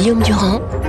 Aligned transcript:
Guillaume 0.00 0.22
Durand 0.22 0.79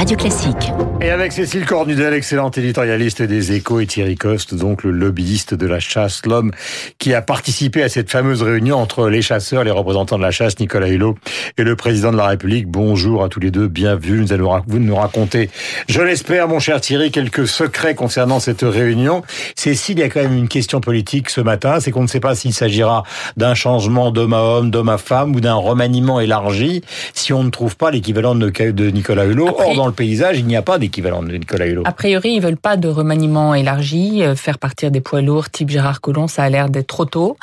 Radio 0.00 0.16
Classique. 0.16 0.72
Et 1.02 1.10
avec 1.10 1.32
Cécile 1.32 1.66
Cornudel, 1.66 2.14
excellente 2.14 2.56
éditorialiste 2.56 3.20
des 3.20 3.52
Échos, 3.52 3.80
et 3.80 3.86
Thierry 3.86 4.16
Coste, 4.16 4.54
donc 4.54 4.82
le 4.82 4.92
lobbyiste 4.92 5.52
de 5.52 5.66
la 5.66 5.78
chasse, 5.78 6.24
l'homme 6.24 6.52
qui 6.98 7.12
a 7.12 7.20
participé 7.20 7.82
à 7.82 7.90
cette 7.90 8.10
fameuse 8.10 8.42
réunion 8.42 8.78
entre 8.78 9.08
les 9.08 9.20
chasseurs, 9.20 9.62
les 9.62 9.70
représentants 9.70 10.16
de 10.16 10.22
la 10.22 10.30
chasse, 10.30 10.58
Nicolas 10.58 10.88
Hulot, 10.88 11.16
et 11.58 11.64
le 11.64 11.76
président 11.76 12.12
de 12.12 12.16
la 12.16 12.28
République. 12.28 12.66
Bonjour 12.66 13.22
à 13.22 13.28
tous 13.28 13.40
les 13.40 13.50
deux, 13.50 13.68
bienvenue. 13.68 14.24
Vous 14.66 14.78
nous 14.78 14.96
raconter, 14.96 15.50
je 15.86 16.00
l'espère, 16.00 16.48
mon 16.48 16.60
cher 16.60 16.80
Thierry, 16.80 17.10
quelques 17.10 17.46
secrets 17.46 17.94
concernant 17.94 18.40
cette 18.40 18.62
réunion. 18.62 19.22
Cécile, 19.54 19.98
il 19.98 20.00
y 20.00 20.04
a 20.04 20.08
quand 20.08 20.22
même 20.22 20.36
une 20.36 20.48
question 20.48 20.80
politique 20.80 21.28
ce 21.28 21.42
matin, 21.42 21.78
c'est 21.78 21.90
qu'on 21.90 22.02
ne 22.02 22.08
sait 22.08 22.20
pas 22.20 22.34
s'il 22.34 22.54
s'agira 22.54 23.04
d'un 23.36 23.54
changement 23.54 24.10
d'homme 24.10 24.32
à 24.32 24.40
homme, 24.40 24.70
d'homme 24.70 24.88
à 24.88 24.98
femme, 24.98 25.34
ou 25.34 25.40
d'un 25.40 25.54
remaniement 25.54 26.20
élargi, 26.20 26.82
si 27.12 27.34
on 27.34 27.44
ne 27.44 27.50
trouve 27.50 27.76
pas 27.76 27.90
l'équivalent 27.90 28.34
de 28.34 28.90
Nicolas 28.90 29.26
Hulot. 29.26 29.48
Or, 29.48 29.74
dans 29.74 29.89
le 29.90 29.94
paysage, 29.94 30.38
il 30.38 30.46
n'y 30.46 30.56
a 30.56 30.62
pas 30.62 30.78
d'équivalent 30.78 31.22
de 31.22 31.32
Nicolas 31.32 31.66
Hulot. 31.66 31.82
A 31.84 31.92
priori, 31.92 32.32
ils 32.32 32.40
veulent 32.40 32.56
pas 32.56 32.76
de 32.76 32.88
remaniement 32.88 33.54
élargi, 33.54 34.22
euh, 34.22 34.34
faire 34.34 34.58
partir 34.58 34.90
des 34.90 35.00
poids 35.00 35.20
lourds 35.20 35.50
type 35.50 35.70
Gérard 35.70 36.00
Collomb, 36.00 36.28
ça 36.28 36.44
a 36.44 36.48
l'air 36.48 36.68
d'être 36.68 36.86
trop 36.86 37.04
tôt. 37.04 37.36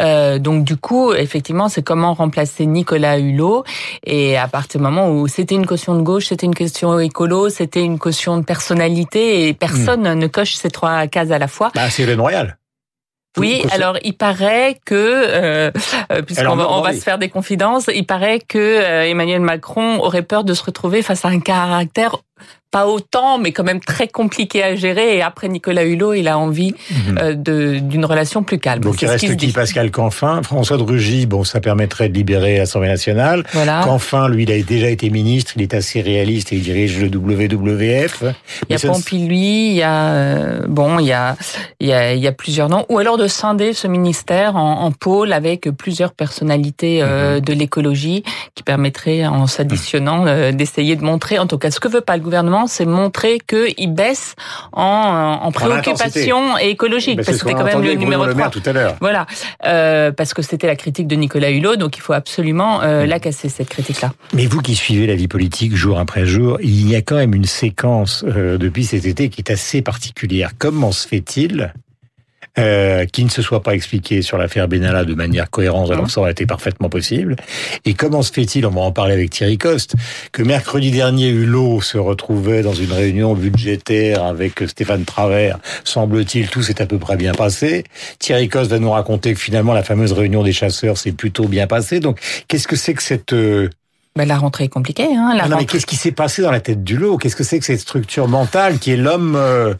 Euh, 0.00 0.38
donc 0.38 0.64
du 0.64 0.76
coup, 0.76 1.12
effectivement, 1.12 1.68
c'est 1.68 1.82
comment 1.82 2.14
remplacer 2.14 2.66
Nicolas 2.66 3.18
Hulot. 3.18 3.64
Et 4.04 4.36
à 4.36 4.48
partir 4.48 4.80
du 4.80 4.84
moment 4.84 5.10
où 5.10 5.26
c'était 5.28 5.54
une 5.54 5.66
caution 5.66 5.94
de 5.96 6.02
gauche, 6.02 6.26
c'était 6.26 6.46
une 6.46 6.54
question 6.54 6.98
écolo, 6.98 7.48
c'était 7.48 7.82
une 7.82 7.98
caution 7.98 8.36
de 8.38 8.44
personnalité, 8.44 9.48
et 9.48 9.54
personne 9.54 10.02
hmm. 10.02 10.18
ne 10.18 10.26
coche 10.26 10.54
ces 10.54 10.70
trois 10.70 11.06
cases 11.06 11.30
à 11.30 11.38
la 11.38 11.48
fois. 11.48 11.70
Bah, 11.74 11.90
c'est 11.90 12.12
Royal. 12.14 12.56
Oui, 13.36 13.64
alors 13.72 13.98
il 14.04 14.16
paraît 14.16 14.78
que, 14.84 14.94
euh, 14.94 15.70
euh 16.12 16.22
puisqu'on 16.22 16.56
va, 16.56 16.70
on 16.70 16.80
va 16.80 16.92
se 16.92 17.00
faire 17.00 17.18
des 17.18 17.28
confidences, 17.28 17.90
il 17.92 18.06
paraît 18.06 18.38
que 18.40 18.58
euh, 18.58 19.04
Emmanuel 19.04 19.40
Macron 19.40 19.98
aurait 19.98 20.22
peur 20.22 20.44
de 20.44 20.54
se 20.54 20.62
retrouver 20.62 21.02
face 21.02 21.24
à 21.24 21.28
un 21.28 21.40
caractère 21.40 22.16
pas 22.74 22.88
autant, 22.88 23.38
mais 23.38 23.52
quand 23.52 23.62
même 23.62 23.78
très 23.78 24.08
compliqué 24.08 24.64
à 24.64 24.74
gérer. 24.74 25.16
Et 25.16 25.22
après 25.22 25.46
Nicolas 25.46 25.84
Hulot, 25.84 26.14
il 26.14 26.26
a 26.26 26.36
envie 26.36 26.74
mhm. 26.90 27.18
euh, 27.22 27.78
d'une 27.78 28.04
relation 28.04 28.42
plus 28.42 28.58
calme. 28.58 28.82
Donc 28.82 29.00
il 29.00 29.06
reste 29.06 29.36
qui 29.36 29.52
Pascal 29.52 29.92
Canfin, 29.92 30.42
François 30.42 30.76
de 30.76 30.82
Rugy. 30.82 31.26
Bon, 31.26 31.44
ça 31.44 31.60
permettrait 31.60 32.08
de 32.08 32.14
libérer 32.14 32.58
l'Assemblée 32.58 32.88
nationale. 32.88 33.44
Voilà. 33.52 33.82
Canfin, 33.84 34.28
lui, 34.28 34.42
il 34.42 34.50
a 34.50 34.60
déjà 34.60 34.90
été 34.90 35.08
ministre. 35.08 35.52
Il 35.54 35.62
est 35.62 35.72
assez 35.72 36.00
réaliste 36.00 36.52
et 36.52 36.56
il 36.56 36.62
dirige 36.62 37.00
le 37.00 37.06
WWF. 37.06 38.24
Il 38.68 38.72
y 38.72 38.74
a 38.74 38.80
Pompili, 38.80 39.68
il 39.68 39.74
y 39.74 39.82
a 39.82 40.08
euh, 40.08 40.62
bon, 40.66 40.98
il 40.98 41.06
y 41.06 41.12
a 41.12 41.36
il 41.78 41.86
y 41.86 41.92
a 41.92 42.12
il 42.12 42.20
y 42.20 42.26
a 42.26 42.32
plusieurs 42.32 42.68
noms. 42.68 42.86
Ou 42.88 42.98
alors 42.98 43.18
de 43.18 43.28
scinder 43.28 43.72
ce 43.72 43.86
ministère 43.86 44.56
en, 44.56 44.80
en 44.80 44.90
pôle 44.90 45.32
avec 45.32 45.70
plusieurs 45.70 46.12
personnalités 46.12 47.02
euh, 47.02 47.36
mhm. 47.36 47.40
de 47.40 47.52
l'écologie 47.52 48.24
qui 48.56 48.64
permettraient, 48.64 49.26
en 49.26 49.46
s'additionnant, 49.46 50.24
d'essayer 50.50 50.96
de 50.96 51.04
montrer, 51.04 51.38
en 51.38 51.46
tout 51.46 51.58
cas, 51.58 51.70
ce 51.70 51.78
que 51.78 51.86
veut 51.86 52.00
pas 52.00 52.16
le 52.16 52.22
gouvernement 52.22 52.63
c'est 52.66 52.86
montrer 52.86 53.38
qu'il 53.40 53.92
baisse 53.92 54.34
en, 54.72 55.40
en 55.42 55.52
préoccupation 55.52 56.58
écologique. 56.58 57.16
parce 57.16 57.28
que 57.28 57.34
c'était 57.34 57.54
quand 57.54 57.64
même 57.64 57.82
le 57.82 57.94
numéro 57.94 58.26
3. 58.26 58.50
Tout 58.50 58.62
à 58.66 58.72
l'heure. 58.72 58.96
Voilà, 59.00 59.26
euh, 59.64 60.12
parce 60.12 60.34
que 60.34 60.42
c'était 60.42 60.66
la 60.66 60.76
critique 60.76 61.06
de 61.06 61.16
Nicolas 61.16 61.50
Hulot, 61.50 61.76
donc 61.76 61.96
il 61.96 62.00
faut 62.00 62.12
absolument 62.12 62.82
euh, 62.82 63.06
la 63.06 63.18
casser, 63.18 63.48
cette 63.48 63.68
critique-là. 63.68 64.12
Mais 64.32 64.46
vous 64.46 64.60
qui 64.60 64.74
suivez 64.74 65.06
la 65.06 65.14
vie 65.14 65.28
politique 65.28 65.74
jour 65.74 65.98
après 65.98 66.26
jour, 66.26 66.58
il 66.62 66.88
y 66.88 66.96
a 66.96 67.02
quand 67.02 67.16
même 67.16 67.34
une 67.34 67.44
séquence 67.44 68.24
euh, 68.26 68.58
depuis 68.58 68.84
cet 68.84 69.06
été 69.06 69.28
qui 69.28 69.40
est 69.40 69.50
assez 69.50 69.82
particulière. 69.82 70.52
Comment 70.58 70.92
se 70.92 71.06
fait-il 71.06 71.72
euh, 72.58 73.04
qui 73.06 73.24
ne 73.24 73.30
se 73.30 73.42
soit 73.42 73.62
pas 73.62 73.74
expliqué 73.74 74.22
sur 74.22 74.38
l'affaire 74.38 74.68
Benalla 74.68 75.04
de 75.04 75.14
manière 75.14 75.50
cohérente, 75.50 75.90
alors 75.90 76.04
que 76.06 76.10
ça 76.10 76.20
aurait 76.20 76.32
été 76.32 76.46
parfaitement 76.46 76.88
possible. 76.88 77.36
Et 77.84 77.94
comment 77.94 78.22
se 78.22 78.32
fait-il, 78.32 78.64
on 78.66 78.70
va 78.70 78.82
en 78.82 78.92
parler 78.92 79.14
avec 79.14 79.30
Thierry 79.30 79.58
Coste, 79.58 79.94
que 80.32 80.42
mercredi 80.42 80.90
dernier, 80.90 81.30
Hulot 81.30 81.80
se 81.80 81.98
retrouvait 81.98 82.62
dans 82.62 82.74
une 82.74 82.92
réunion 82.92 83.34
budgétaire 83.34 84.24
avec 84.24 84.62
Stéphane 84.68 85.04
Travers, 85.04 85.58
semble-t-il, 85.84 86.48
tout 86.48 86.62
s'est 86.62 86.80
à 86.80 86.86
peu 86.86 86.98
près 86.98 87.16
bien 87.16 87.32
passé. 87.32 87.84
Thierry 88.18 88.48
Coste 88.48 88.70
va 88.70 88.78
nous 88.78 88.90
raconter 88.90 89.34
que 89.34 89.40
finalement 89.40 89.72
la 89.72 89.82
fameuse 89.82 90.12
réunion 90.12 90.42
des 90.42 90.52
chasseurs 90.52 90.96
s'est 90.96 91.12
plutôt 91.12 91.48
bien 91.48 91.66
passée. 91.66 92.00
Donc, 92.00 92.20
qu'est-ce 92.48 92.68
que 92.68 92.76
c'est 92.76 92.94
que 92.94 93.02
cette... 93.02 93.32
Euh, 93.32 93.68
ben, 94.16 94.28
la 94.28 94.38
rentrée 94.38 94.64
est 94.64 94.68
compliquée. 94.68 95.08
Hein, 95.12 95.34
la 95.36 95.48
non, 95.48 95.56
mais 95.56 95.64
qu'est-ce 95.64 95.86
qui 95.86 95.96
s'est 95.96 96.12
passé 96.12 96.40
dans 96.40 96.52
la 96.52 96.60
tête 96.60 96.84
du 96.84 96.96
lot 96.96 97.18
Qu'est-ce 97.18 97.34
que 97.34 97.42
c'est 97.42 97.58
que 97.58 97.64
cette 97.64 97.80
structure 97.80 98.28
mentale 98.28 98.78
qui 98.78 98.92
est 98.92 98.96
l'homme 98.96 99.34
euh, 99.34 99.74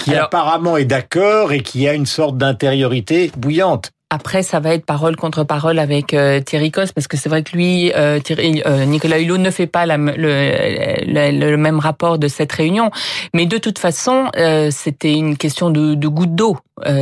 qui 0.00 0.14
apparemment 0.14 0.76
est 0.76 0.84
d'accord 0.84 1.52
et 1.52 1.60
qui 1.60 1.88
a 1.88 1.94
une 1.94 2.06
sorte 2.06 2.36
d'intériorité 2.36 3.30
bouillante. 3.36 3.92
Après, 4.14 4.42
ça 4.42 4.60
va 4.60 4.74
être 4.74 4.84
parole 4.84 5.16
contre 5.16 5.42
parole 5.42 5.78
avec 5.78 6.12
euh, 6.12 6.40
Thierry 6.40 6.70
Cos, 6.70 6.92
parce 6.94 7.08
que 7.08 7.16
c'est 7.16 7.30
vrai 7.30 7.42
que 7.42 7.56
lui, 7.56 7.90
euh, 7.94 8.20
euh, 8.28 8.84
Nicolas 8.84 9.18
Hulot 9.18 9.38
ne 9.38 9.50
fait 9.50 9.66
pas 9.66 9.86
la, 9.86 9.96
le, 9.96 11.06
le, 11.06 11.56
même 11.56 11.78
rapport 11.78 12.18
de 12.18 12.28
cette 12.28 12.52
réunion. 12.52 12.90
Mais 13.32 13.46
de 13.46 13.56
toute 13.56 13.78
façon, 13.78 14.30
c'était 14.70 15.14
une 15.14 15.38
question 15.38 15.70
de, 15.70 15.94
de 15.94 16.08
goutte 16.08 16.34
d'eau. 16.34 16.58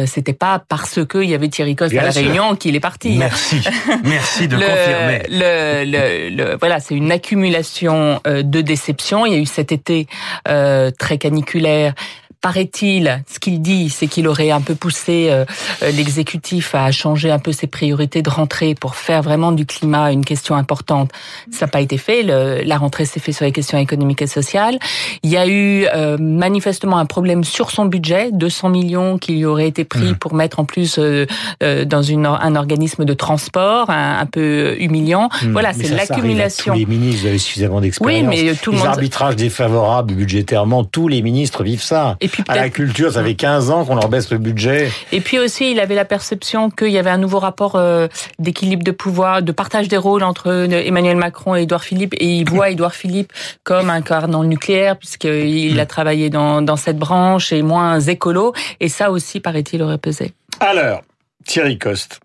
c'était 0.06 0.32
pas 0.34 0.62
parce 0.68 1.04
qu'il 1.04 1.28
y 1.28 1.34
avait 1.34 1.48
Thierry 1.48 1.74
Cos 1.74 1.86
à 1.86 1.94
la 1.94 2.10
réunion 2.10 2.54
qu'il 2.54 2.76
est 2.76 2.80
parti. 2.80 3.16
Merci, 3.16 3.60
merci 4.04 4.46
de 4.46 4.54
confirmer. 4.54 5.22
Le, 5.30 6.56
voilà, 6.60 6.78
c'est 6.78 6.94
une 6.94 7.10
accumulation 7.10 8.20
de 8.24 8.60
déceptions. 8.60 9.26
Il 9.26 9.32
y 9.32 9.36
a 9.36 9.40
eu 9.40 9.46
cet 9.46 9.72
été 9.72 10.06
très 10.44 11.18
caniculaire 11.18 11.94
paraît-il, 12.40 13.22
ce 13.30 13.38
qu'il 13.38 13.60
dit, 13.60 13.90
c'est 13.90 14.06
qu'il 14.06 14.26
aurait 14.26 14.50
un 14.50 14.60
peu 14.60 14.74
poussé 14.74 15.28
euh, 15.30 15.44
euh, 15.82 15.90
l'exécutif 15.90 16.74
à 16.74 16.90
changer 16.90 17.30
un 17.30 17.38
peu 17.38 17.52
ses 17.52 17.66
priorités 17.66 18.22
de 18.22 18.30
rentrée 18.30 18.74
pour 18.74 18.96
faire 18.96 19.22
vraiment 19.22 19.52
du 19.52 19.66
climat 19.66 20.10
une 20.10 20.24
question 20.24 20.54
importante. 20.54 21.10
Ça 21.50 21.66
n'a 21.66 21.70
pas 21.70 21.80
été 21.80 21.98
fait. 21.98 22.22
la 22.22 22.78
rentrée 22.78 23.04
s'est 23.04 23.20
faite 23.20 23.34
sur 23.34 23.44
les 23.44 23.52
questions 23.52 23.78
économiques 23.78 24.22
et 24.22 24.26
sociales. 24.26 24.78
Il 25.22 25.30
y 25.30 25.36
a 25.36 25.46
eu 25.46 25.86
euh, 25.94 26.16
manifestement 26.18 26.98
un 26.98 27.06
problème 27.06 27.44
sur 27.44 27.70
son 27.70 27.84
budget, 27.84 28.30
200 28.32 28.70
millions 28.70 29.18
qui 29.18 29.32
lui 29.32 29.44
auraient 29.44 29.68
été 29.68 29.84
pris 29.84 30.12
mmh. 30.12 30.16
pour 30.16 30.34
mettre 30.34 30.60
en 30.60 30.64
plus 30.64 30.98
dans 30.98 32.02
une, 32.02 32.26
un 32.26 32.56
organisme 32.56 33.04
de 33.04 33.14
transport, 33.14 33.90
un, 33.90 34.26
peu 34.26 34.76
humiliant. 34.80 35.28
Mmh. 35.42 35.52
Voilà, 35.52 35.72
c'est 35.72 35.88
l'accumulation. 35.88 36.74
Les 36.74 36.86
ministres 36.86 37.26
avaient 37.26 37.38
suffisamment 37.38 37.80
d'expérience. 37.80 38.34
Oui, 38.34 38.44
mais 38.46 38.54
tout 38.54 38.72
le 38.72 38.78
les 38.78 38.86
arbitrages 38.86 39.36
défavorables 39.36 40.14
budgétairement, 40.14 40.84
tous 40.84 41.08
les 41.08 41.22
ministres 41.22 41.62
vivent 41.62 41.82
ça 41.82 42.16
puis 42.30 42.42
à 42.48 42.56
la 42.56 42.70
culture, 42.70 43.12
ça 43.12 43.22
fait 43.22 43.34
15 43.34 43.70
ans 43.70 43.84
qu'on 43.84 43.94
leur 43.94 44.08
baisse 44.08 44.30
le 44.30 44.38
budget. 44.38 44.90
Et 45.12 45.20
puis 45.20 45.38
aussi, 45.38 45.70
il 45.70 45.80
avait 45.80 45.94
la 45.94 46.04
perception 46.04 46.70
qu'il 46.70 46.90
y 46.90 46.98
avait 46.98 47.10
un 47.10 47.18
nouveau 47.18 47.38
rapport 47.38 47.76
euh, 47.76 48.08
d'équilibre 48.38 48.84
de 48.84 48.90
pouvoir, 48.90 49.42
de 49.42 49.52
partage 49.52 49.88
des 49.88 49.96
rôles 49.96 50.22
entre 50.22 50.48
euh, 50.50 50.82
Emmanuel 50.84 51.16
Macron 51.16 51.56
et 51.56 51.62
Édouard 51.62 51.84
Philippe. 51.84 52.14
Et 52.18 52.26
il 52.26 52.48
voit 52.48 52.70
Édouard 52.70 52.94
Philippe 52.94 53.32
comme 53.64 53.90
un 53.90 54.00
le 54.00 54.46
nucléaire, 54.46 54.96
puisqu'il 54.96 55.78
a 55.78 55.86
travaillé 55.86 56.30
dans, 56.30 56.62
dans 56.62 56.76
cette 56.76 56.98
branche 56.98 57.52
et 57.52 57.62
moins 57.62 58.00
écolo. 58.00 58.52
Et 58.80 58.88
ça 58.88 59.10
aussi, 59.10 59.40
paraît-il, 59.40 59.82
aurait 59.82 59.98
pesé. 59.98 60.32
Alors, 60.60 61.02
Thierry 61.46 61.78
Coste. 61.78 62.20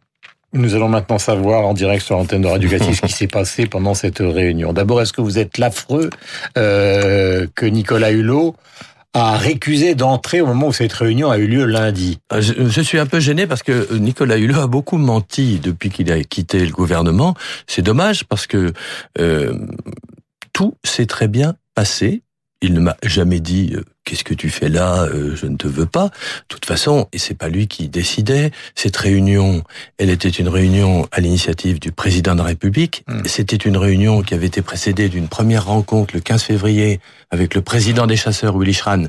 Nous 0.53 0.73
allons 0.73 0.87
maintenant 0.87 1.19
savoir 1.19 1.67
en 1.67 1.73
direct 1.73 2.01
sur 2.01 2.15
l'antenne 2.15 2.43
de 2.43 2.47
Radio 2.47 2.69
ce 2.69 3.01
qui 3.01 3.11
s'est 3.11 3.27
passé 3.27 3.65
pendant 3.65 3.93
cette 3.93 4.19
réunion. 4.19 4.71
D'abord, 4.71 5.01
est-ce 5.01 5.11
que 5.11 5.19
vous 5.19 5.37
êtes 5.37 5.57
l'affreux 5.57 6.09
euh, 6.57 7.45
que 7.55 7.65
Nicolas 7.65 8.11
Hulot 8.11 8.55
a 9.15 9.37
récusé 9.37 9.95
d'entrer 9.95 10.41
au 10.41 10.45
moment 10.45 10.67
où 10.67 10.73
cette 10.73 10.91
réunion 10.91 11.31
a 11.31 11.37
eu 11.37 11.47
lieu 11.47 11.63
lundi. 11.65 12.19
Euh, 12.33 12.41
je, 12.41 12.81
suis 12.81 12.99
un 12.99 13.05
peu 13.05 13.21
gêné 13.21 13.47
parce 13.47 13.63
que 13.63 13.95
Nicolas 13.95 14.37
Hulot 14.37 14.59
a 14.59 14.67
beaucoup 14.67 14.97
menti 14.97 15.59
depuis 15.59 15.89
qu'il 15.89 16.11
a 16.11 16.21
quitté 16.21 16.65
le 16.65 16.71
gouvernement. 16.71 17.33
C'est 17.65 17.81
dommage 17.81 18.25
parce 18.25 18.45
que 18.45 18.73
euh, 19.19 19.57
tout 20.51 20.75
s'est 20.83 21.05
très 21.05 21.29
bien 21.29 21.55
passé. 21.75 22.23
Il 22.65 22.73
ne 22.73 22.79
m'a 22.79 22.97
jamais 23.03 23.39
dit 23.39 23.73
euh, 23.75 23.83
qu'est-ce 24.05 24.23
que 24.23 24.33
tu 24.33 24.49
fais 24.49 24.69
là, 24.69 25.03
euh, 25.03 25.35
je 25.35 25.45
ne 25.45 25.55
te 25.55 25.67
veux 25.67 25.85
pas. 25.85 26.05
De 26.05 26.45
toute 26.49 26.65
façon, 26.65 27.07
et 27.13 27.19
c'est 27.19 27.35
pas 27.35 27.47
lui 27.47 27.67
qui 27.67 27.89
décidait. 27.89 28.49
Cette 28.73 28.97
réunion, 28.97 29.61
elle 29.99 30.09
était 30.09 30.29
une 30.29 30.47
réunion 30.47 31.07
à 31.11 31.21
l'initiative 31.21 31.79
du 31.79 31.91
président 31.91 32.33
de 32.33 32.39
la 32.39 32.45
République. 32.45 33.03
Hmm. 33.07 33.21
C'était 33.25 33.55
une 33.55 33.77
réunion 33.77 34.23
qui 34.23 34.33
avait 34.33 34.47
été 34.47 34.63
précédée 34.63 35.09
d'une 35.09 35.27
première 35.27 35.65
rencontre 35.65 36.15
le 36.15 36.21
15 36.21 36.41
février 36.41 36.99
avec 37.29 37.53
le 37.53 37.61
président 37.61 38.07
des 38.07 38.17
chasseurs 38.17 38.57
Willy 38.57 38.73
Schran, 38.73 39.03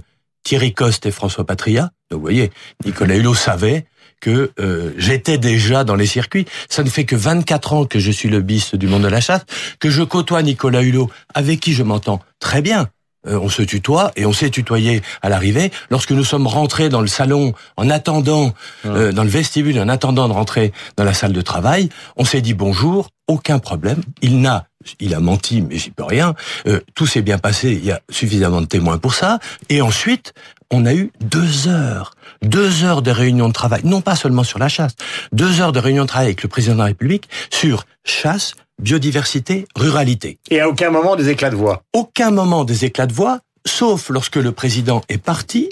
Thierry 0.44 0.74
Coste 0.74 1.06
et 1.06 1.10
François 1.10 1.46
Patria. 1.46 1.92
Donc 2.10 2.18
vous 2.18 2.20
voyez, 2.20 2.50
Nicolas 2.84 3.16
Hulot 3.16 3.34
savait 3.34 3.86
que 4.20 4.52
euh, 4.60 4.92
j'étais 4.98 5.38
déjà 5.38 5.82
dans 5.82 5.96
les 5.96 6.06
circuits. 6.06 6.44
Ça 6.68 6.82
ne 6.84 6.90
fait 6.90 7.04
que 7.04 7.16
24 7.16 7.72
ans 7.72 7.84
que 7.86 7.98
je 7.98 8.10
suis 8.10 8.28
le 8.28 8.42
bis 8.42 8.74
du 8.74 8.86
monde 8.86 9.04
de 9.04 9.08
la 9.08 9.22
chasse, 9.22 9.46
que 9.80 9.88
je 9.88 10.02
côtoie 10.02 10.42
Nicolas 10.42 10.82
Hulot, 10.82 11.10
avec 11.32 11.60
qui 11.60 11.72
je 11.72 11.82
m'entends 11.82 12.20
très 12.38 12.60
bien. 12.60 12.88
Euh, 13.26 13.38
on 13.40 13.48
se 13.48 13.62
tutoie 13.62 14.12
et 14.16 14.26
on 14.26 14.32
s'est 14.32 14.50
tutoyé 14.50 15.02
à 15.22 15.28
l'arrivée. 15.28 15.70
Lorsque 15.90 16.12
nous 16.12 16.24
sommes 16.24 16.46
rentrés 16.46 16.88
dans 16.88 17.00
le 17.00 17.06
salon 17.06 17.54
en 17.76 17.90
attendant, 17.90 18.54
euh, 18.84 19.12
dans 19.12 19.24
le 19.24 19.28
vestibule, 19.28 19.78
en 19.80 19.88
attendant 19.88 20.28
de 20.28 20.32
rentrer 20.32 20.72
dans 20.96 21.04
la 21.04 21.14
salle 21.14 21.32
de 21.32 21.42
travail, 21.42 21.88
on 22.16 22.24
s'est 22.24 22.40
dit 22.40 22.54
bonjour, 22.54 23.08
aucun 23.28 23.58
problème. 23.58 24.00
Il 24.22 24.40
n'a 24.40 24.66
il 25.00 25.14
a 25.14 25.20
menti, 25.20 25.62
mais 25.62 25.78
j'y 25.78 25.90
peux 25.90 26.04
rien. 26.04 26.34
Euh, 26.66 26.80
tout 26.94 27.06
s'est 27.06 27.22
bien 27.22 27.38
passé, 27.38 27.72
il 27.72 27.84
y 27.84 27.90
a 27.90 28.00
suffisamment 28.10 28.60
de 28.60 28.66
témoins 28.66 28.98
pour 28.98 29.14
ça. 29.14 29.38
Et 29.68 29.82
ensuite, 29.82 30.32
on 30.70 30.86
a 30.86 30.94
eu 30.94 31.12
deux 31.20 31.68
heures, 31.68 32.12
deux 32.42 32.84
heures 32.84 33.02
de 33.02 33.10
réunion 33.10 33.48
de 33.48 33.52
travail, 33.52 33.80
non 33.84 34.00
pas 34.00 34.16
seulement 34.16 34.44
sur 34.44 34.58
la 34.58 34.68
chasse, 34.68 34.92
deux 35.32 35.60
heures 35.60 35.72
de 35.72 35.78
réunion 35.78 36.02
de 36.02 36.08
travail 36.08 36.26
avec 36.26 36.42
le 36.42 36.48
président 36.48 36.74
de 36.74 36.80
la 36.80 36.86
République 36.86 37.28
sur 37.50 37.84
chasse, 38.04 38.54
biodiversité, 38.80 39.66
ruralité. 39.74 40.38
Et 40.50 40.60
à 40.60 40.68
aucun 40.68 40.90
moment 40.90 41.16
des 41.16 41.28
éclats 41.28 41.50
de 41.50 41.56
voix. 41.56 41.82
Aucun 41.92 42.30
moment 42.30 42.64
des 42.64 42.84
éclats 42.84 43.06
de 43.06 43.12
voix, 43.12 43.40
sauf 43.66 44.10
lorsque 44.10 44.36
le 44.36 44.52
président 44.52 45.02
est 45.08 45.18
parti. 45.18 45.70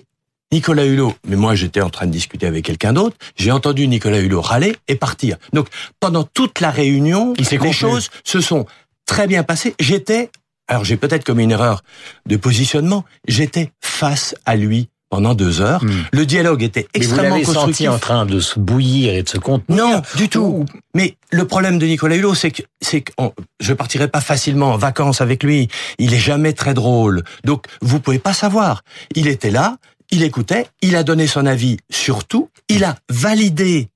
Nicolas 0.53 0.85
Hulot, 0.85 1.15
mais 1.27 1.35
moi 1.35 1.57
j'étais 1.57 1.81
en 1.81 1.91
train 1.91 2.07
de 2.07 2.13
discuter 2.13 2.47
avec 2.47 2.65
quelqu'un 2.65 2.93
d'autre, 2.93 3.17
j'ai 3.35 3.51
entendu 3.51 3.89
Nicolas 3.89 4.21
Hulot 4.21 4.41
râler 4.41 4.77
et 4.87 4.95
partir. 4.95 5.37
Donc 5.53 5.67
pendant 5.99 6.23
toute 6.23 6.61
la 6.61 6.71
réunion, 6.71 7.35
les 7.37 7.73
choses 7.73 8.09
se 8.23 8.41
sont 8.41 8.65
très 9.05 9.27
bien 9.27 9.43
passées. 9.43 9.75
J'étais, 9.81 10.31
alors 10.69 10.85
j'ai 10.85 10.97
peut-être 10.97 11.25
commis 11.25 11.43
une 11.43 11.51
erreur 11.51 11.83
de 12.27 12.37
positionnement, 12.37 13.05
j'étais 13.27 13.73
face 13.81 14.37
à 14.45 14.55
lui 14.55 14.91
pendant 15.15 15.35
deux 15.37 15.61
heures. 15.61 15.85
Hmm. 15.85 16.03
Le 16.13 16.27
dialogue 16.27 16.65
était 16.65 16.89
extrêmement 16.93 17.37
Mais 17.37 17.45
vous 17.45 17.53
constructif. 17.53 17.87
senti 17.87 17.89
en 17.89 18.01
train 18.01 18.27
de 18.27 18.41
se 18.41 18.59
bouillir 18.59 19.15
et 19.15 19.23
de 19.23 19.29
se 19.29 19.39
contenir 19.39 19.85
Non, 19.85 20.03
du 20.17 20.29
tout. 20.29 20.65
Mais 20.93 21.17
le 21.31 21.45
problème 21.45 21.79
de 21.79 21.87
Nicolas 21.87 22.17
Hulot, 22.17 22.35
c'est 22.35 22.51
que 22.51 22.63
c'est 22.81 23.03
que 23.03 23.13
je 23.61 23.73
partirai 23.75 24.09
pas 24.09 24.21
facilement 24.21 24.73
en 24.73 24.77
vacances 24.77 25.21
avec 25.21 25.45
lui. 25.45 25.69
Il 26.01 26.15
est 26.15 26.19
jamais 26.19 26.53
très 26.53 26.75
drôle. 26.75 27.23
Donc 27.45 27.67
vous 27.81 28.01
pouvez 28.01 28.19
pas 28.19 28.33
savoir. 28.33 28.83
Il 29.15 29.29
était 29.29 29.53
là, 29.53 29.77
il 30.11 30.25
écoutait, 30.25 30.67
il 30.83 30.97
a 30.97 31.05
donné 31.05 31.29
son 31.29 31.47
avis 31.47 31.77
sur 31.93 32.25
tout, 32.25 32.49
il 32.69 32.83
a 32.83 32.97
validé 33.09 33.91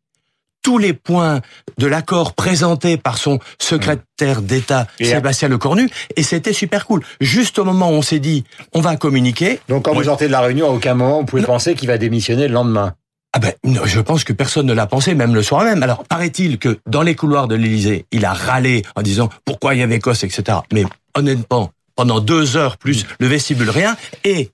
tous 0.69 0.76
les 0.76 0.93
points 0.93 1.41
de 1.79 1.87
l'accord 1.87 2.35
présenté 2.35 2.99
par 2.99 3.17
son 3.17 3.38
secrétaire 3.59 4.43
d'État 4.43 4.87
Sébastien 5.00 5.49
Lecornu 5.49 5.88
et 6.15 6.23
c'était 6.23 6.53
super 6.53 6.85
cool. 6.85 7.03
Juste 7.23 7.59
au 7.59 7.65
moment 7.65 7.88
où 7.88 7.94
on 7.94 8.03
s'est 8.03 8.19
dit 8.19 8.44
on 8.75 8.82
va 8.82 8.97
communiquer. 8.97 9.61
Donc 9.70 9.87
quand 9.87 9.94
vous 9.94 10.05
sortez 10.05 10.26
de 10.26 10.32
la 10.32 10.43
réunion, 10.43 10.67
à 10.67 10.75
aucun 10.75 10.93
moment 10.93 11.20
vous 11.20 11.25
pouvez 11.25 11.43
penser 11.43 11.75
qu'il 11.75 11.88
va 11.88 11.97
démissionner 11.97 12.49
le 12.49 12.53
lendemain. 12.53 12.93
Ah 13.32 13.38
ben, 13.38 13.55
je 13.65 14.00
pense 14.00 14.25
que 14.25 14.35
personne 14.35 14.67
ne 14.67 14.75
l'a 14.75 14.87
pensé, 14.87 15.15
même 15.15 15.35
le 15.35 15.43
soir 15.43 15.65
même. 15.65 15.82
Alors, 15.82 16.05
paraît-il 16.05 16.59
que 16.59 16.79
dans 16.87 17.03
les 17.03 17.14
couloirs 17.14 17.49
de 17.49 17.55
l'Élysée, 17.55 18.05
il 18.12 18.26
a 18.26 18.35
râlé 18.35 18.82
en 18.94 19.00
disant 19.00 19.31
pourquoi 19.47 19.75
il 19.75 19.81
y 19.81 19.82
avait 19.82 20.00
Cosse, 20.00 20.23
etc. 20.23 20.59
Mais 20.71 20.85
honnêtement, 21.14 21.71
pendant 21.99 22.21
deux 22.21 22.59
heures 22.59 22.76
plus 22.76 23.06
le 23.19 23.26
vestibule 23.26 23.71
rien 23.71 23.97
et 24.23 24.50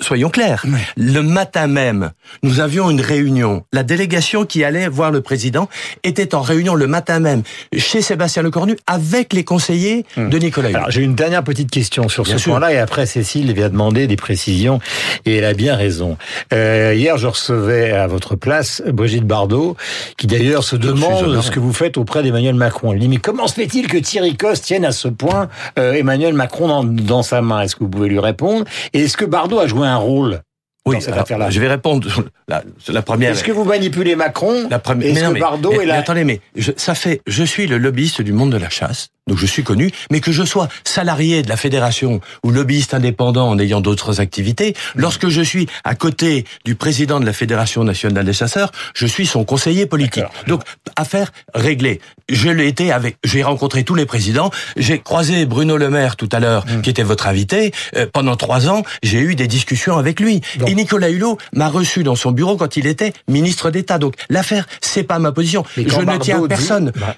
soyons 0.00 0.28
clairs, 0.30 0.64
le 0.96 1.20
matin 1.22 1.66
même, 1.66 2.10
nous 2.42 2.60
avions 2.60 2.90
une 2.90 3.00
réunion. 3.00 3.64
La 3.72 3.82
délégation 3.82 4.44
qui 4.44 4.62
allait 4.64 4.88
voir 4.88 5.10
le 5.10 5.20
président 5.20 5.68
était 6.04 6.34
en 6.34 6.40
réunion 6.40 6.74
le 6.74 6.86
matin 6.86 7.18
même 7.20 7.42
chez 7.76 8.00
Sébastien 8.02 8.42
Lecornu 8.42 8.76
avec 8.86 9.32
les 9.32 9.44
conseillers 9.44 10.04
Hmm. 10.16 10.28
de 10.28 10.38
Nicolas 10.38 10.70
Hulot. 10.70 10.78
Alors, 10.78 10.90
j'ai 10.90 11.02
une 11.02 11.14
dernière 11.14 11.42
petite 11.44 11.70
question 11.70 12.08
sur 12.08 12.24
Bien 12.24 12.38
ce 12.38 12.44
point-là 12.48 12.72
et 12.72 12.78
après 12.78 13.06
Cécile 13.06 13.52
vient 13.52 13.68
demander 13.68 14.06
des 14.06 14.16
précisions 14.16 14.80
et 15.26 15.36
elle 15.36 15.44
a 15.44 15.52
bien 15.54 15.74
raison. 15.76 16.16
Euh, 16.52 16.94
hier, 16.96 17.16
je 17.18 17.26
recevais 17.26 17.92
à 17.92 18.06
votre 18.06 18.36
place 18.36 18.82
Brigitte 18.86 19.24
Bardot 19.24 19.76
qui 20.16 20.26
d'ailleurs 20.26 20.64
se 20.64 20.76
demande 20.76 21.40
ce 21.42 21.50
que 21.50 21.58
vous 21.60 21.72
faites 21.72 21.96
auprès 21.98 22.22
d'Emmanuel 22.22 22.54
Macron. 22.54 22.92
Elle 22.92 22.98
dit 23.00 23.08
mais 23.08 23.16
comment 23.18 23.46
se 23.48 23.54
fait-il 23.54 23.86
que 23.88 23.98
Thierry 23.98 24.36
Coste 24.36 24.64
tienne 24.64 24.84
à 24.84 24.92
ce 24.92 25.08
point 25.08 25.48
euh, 25.78 25.92
Emmanuel 25.94 26.34
Macron 26.34 26.68
dans, 26.68 26.84
dans 26.84 27.22
sa 27.22 27.42
main? 27.42 27.62
Est-ce 27.62 27.74
que 27.76 27.80
vous 27.84 27.90
pouvez 27.90 28.08
lui 28.08 28.20
répondre? 28.20 28.64
Et 28.92 29.02
est-ce 29.02 29.16
que 29.16 29.24
Bardot 29.24 29.58
a 29.58 29.66
joué 29.66 29.87
un 29.88 29.96
rôle 29.96 30.42
Oui, 30.88 30.96
dans 30.96 31.00
cette 31.00 31.08
alors, 31.12 31.22
affaire-là 31.22 31.50
je 31.50 31.60
vais 31.60 31.68
répondre 31.68 32.08
la, 32.48 33.02
première. 33.02 33.32
Est-ce 33.32 33.44
que 33.44 33.52
vous 33.52 33.64
manipulez 33.64 34.16
Macron 34.16 34.66
La 34.70 34.78
première. 34.78 35.14
Mais 35.14 35.22
non, 35.22 35.30
mais- 35.32 35.40
Bardot 35.40 35.70
mais- 35.70 35.76
est 35.76 35.78
mais 35.80 35.86
là 35.86 35.94
attendez, 35.98 36.24
mais 36.24 36.40
je, 36.56 36.72
ça 36.76 36.94
fait, 36.94 37.20
je 37.26 37.44
suis 37.44 37.66
le 37.66 37.78
lobbyiste 37.78 38.22
du 38.22 38.32
monde 38.32 38.52
de 38.52 38.56
la 38.56 38.70
chasse, 38.70 39.08
donc 39.26 39.38
je 39.38 39.46
suis 39.46 39.62
connu, 39.62 39.90
mais 40.10 40.20
que 40.20 40.32
je 40.32 40.42
sois 40.44 40.68
salarié 40.84 41.42
de 41.42 41.48
la 41.48 41.56
fédération 41.56 42.20
ou 42.44 42.50
lobbyiste 42.50 42.94
indépendant 42.94 43.48
en 43.48 43.58
ayant 43.58 43.80
d'autres 43.80 44.20
activités, 44.20 44.74
lorsque 44.96 45.28
je 45.28 45.42
suis 45.42 45.66
à 45.84 45.94
côté 45.94 46.44
du 46.64 46.74
président 46.74 47.20
de 47.20 47.26
la 47.26 47.32
fédération 47.32 47.84
nationale 47.84 48.24
des 48.24 48.32
chasseurs, 48.32 48.72
je 48.94 49.06
suis 49.06 49.26
son 49.26 49.44
conseiller 49.44 49.86
politique. 49.86 50.24
Donc 50.46 50.62
affaire 50.96 51.32
réglée. 51.54 52.00
Je 52.30 52.48
l'ai 52.50 52.66
été 52.68 52.92
avec, 52.92 53.16
j'ai 53.24 53.42
rencontré 53.42 53.84
tous 53.84 53.94
les 53.94 54.04
présidents, 54.06 54.50
j'ai 54.76 54.98
croisé 54.98 55.46
Bruno 55.46 55.76
Le 55.78 55.88
Maire 55.88 56.16
tout 56.16 56.28
à 56.32 56.40
l'heure, 56.40 56.64
Mm. 56.66 56.82
qui 56.82 56.90
était 56.90 57.02
votre 57.02 57.26
invité. 57.26 57.72
Euh, 57.96 58.06
pendant 58.12 58.36
trois 58.36 58.68
ans, 58.68 58.82
j'ai 59.02 59.20
eu 59.20 59.34
des 59.34 59.46
discussions 59.46 59.96
avec 59.96 60.20
lui. 60.20 60.40
Donc- 60.58 60.68
Nicolas 60.78 61.10
Hulot 61.10 61.38
m'a 61.54 61.68
reçu 61.68 62.04
dans 62.04 62.14
son 62.14 62.30
bureau 62.30 62.56
quand 62.56 62.76
il 62.76 62.86
était 62.86 63.12
ministre 63.28 63.70
d'État. 63.70 63.98
Donc 63.98 64.14
l'affaire, 64.30 64.66
c'est 64.80 65.02
pas 65.02 65.18
ma 65.18 65.32
position. 65.32 65.64
Je 65.76 65.82
ne 65.82 66.18
tiens 66.18 66.40
personne. 66.46 66.92
Bah, 67.00 67.16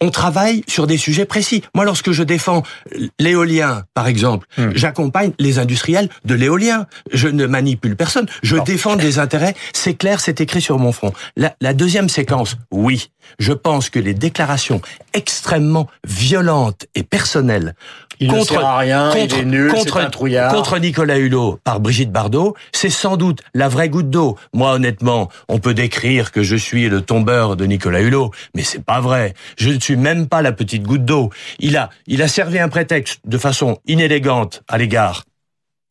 On 0.00 0.10
travaille 0.10 0.64
sur 0.66 0.88
des 0.88 0.96
sujets 0.98 1.26
précis. 1.26 1.62
Moi, 1.76 1.84
lorsque 1.84 2.10
je 2.10 2.24
défends 2.24 2.64
l'éolien, 3.20 3.84
par 3.94 4.08
exemple, 4.08 4.46
Hmm. 4.58 4.70
j'accompagne 4.74 5.32
les 5.38 5.58
industriels 5.60 6.08
de 6.24 6.34
l'éolien. 6.34 6.86
Je 7.12 7.28
ne 7.28 7.46
manipule 7.46 7.94
personne. 7.96 8.26
Je 8.42 8.56
Non. 8.56 8.64
défends 8.64 8.96
des 8.96 9.18
intérêts. 9.20 9.54
C'est 9.72 9.94
clair, 9.94 10.20
c'est 10.20 10.40
écrit 10.40 10.60
sur 10.60 10.78
mon 10.78 10.90
front. 10.92 11.12
La, 11.36 11.54
la 11.60 11.72
deuxième 11.74 12.08
séquence, 12.08 12.56
oui. 12.72 13.10
Je 13.38 13.52
pense 13.52 13.90
que 13.90 13.98
les 14.00 14.14
déclarations 14.14 14.80
extrêmement 15.14 15.86
violentes 16.06 16.86
et 16.96 17.02
personnelles 17.04 17.74
il 18.20 18.30
ne 18.30 18.40
sert 18.44 18.64
à 18.64 18.78
rien, 18.78 19.10
contre, 19.10 19.34
il 19.36 19.40
est 19.40 19.44
nul, 19.44 19.70
c'est 19.70 19.78
contre, 19.78 19.96
un 19.96 20.08
trouillard. 20.10 20.52
contre 20.54 20.78
Nicolas 20.78 21.18
Hulot 21.18 21.58
par 21.64 21.80
Brigitte 21.80 22.12
Bardot, 22.12 22.54
c'est 22.70 22.90
sans 22.92 23.16
doute 23.16 23.40
la 23.54 23.68
vraie 23.68 23.88
goutte 23.88 24.10
d'eau. 24.10 24.38
Moi, 24.52 24.72
honnêtement, 24.72 25.28
on 25.48 25.58
peut 25.58 25.74
décrire 25.74 26.30
que 26.30 26.42
je 26.42 26.56
suis 26.56 26.88
le 26.88 27.00
tombeur 27.00 27.56
de 27.56 27.64
Nicolas 27.64 28.00
Hulot, 28.00 28.30
mais 28.54 28.62
c'est 28.62 28.84
pas 28.84 29.00
vrai. 29.00 29.34
Je 29.56 29.70
ne 29.70 29.80
suis 29.80 29.96
même 29.96 30.28
pas 30.28 30.42
la 30.42 30.52
petite 30.52 30.84
goutte 30.84 31.04
d'eau. 31.04 31.30
Il 31.58 31.76
a, 31.76 31.90
il 32.06 32.22
a 32.22 32.28
servi 32.28 32.58
un 32.58 32.68
prétexte 32.68 33.20
de 33.24 33.38
façon 33.38 33.78
inélégante 33.86 34.62
à 34.68 34.78
l'égard 34.78 35.24